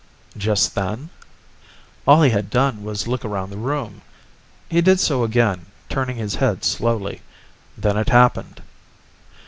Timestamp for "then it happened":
7.77-8.63